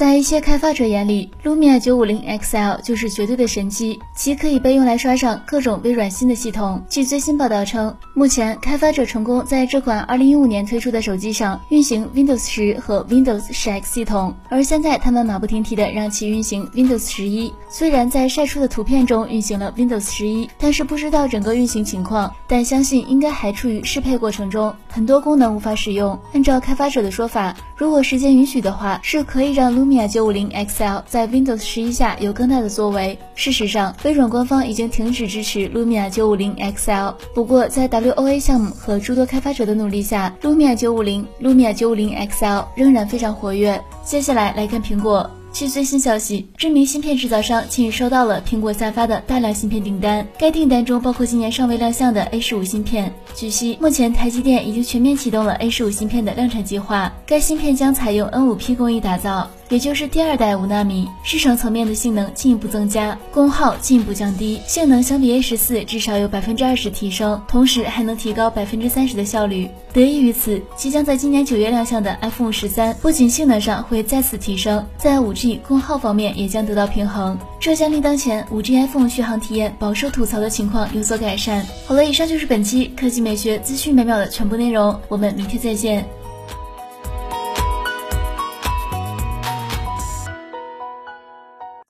[0.00, 6.82] 在一些开发者眼里，Lumia 950 XL 就是绝对的神机，其可以被用来刷上各种微软新的系统。
[6.88, 17.52] 据最新报道称，目前开发者成功在这款2015年推出的手机上运行 Windows 10和 Windows 10X 系统，而现在他们马不停蹄的让其运行 Windows 11。
[17.68, 26.18] 虽然在晒出的图片中运行了 Windows 11，但是不知道整个运行情况，但相信应该还处于适配过程中，很多功能无法使用。
[26.32, 29.89] 按照开发者的说法，如果时间允许的话，是可以让 Lumia。
[29.90, 33.18] Lumia 950 XL 在 Windows 11下有更大的作为。
[33.34, 37.12] 事实上，微软官方已经停止支持 Lumia 950 XL。
[37.34, 43.82] 不过，在 WOA 项目和诸多开发者的努力下，Lumia 950、Lumia 950 XL 仍然非常活跃。
[44.04, 45.28] 接下来来看苹果。
[45.52, 53.12] 据最新消息，知名芯片制造商近日收到了苹果下发的大量芯片订单，该订单中包括今年尚未亮相的 A 十五芯片。
[53.34, 59.50] 据悉，目前台积电已经全面启动了 A 十五芯片的量产计划，该芯片将采用 N 五 P 工艺打造。
[59.70, 69.68] 也就是第二代五纳米，市场层面的性能进一步增加，功耗进一步降低，性能相比 A 十四至少有百分之二十提升，同时还能提高百分之三十的效率。
[69.92, 81.64] 得益于此，即将在今年九月亮相的 iPhone 十三，不仅性能上会再次提升，在五 G 功耗方面也将得到平衡，这将令当前五 G iPhone 续航体验饱受吐槽的情况有所改善。
[81.86, 86.04] 好了，以上就是本期科技美学资讯每秒的全部内容，我们明天再见。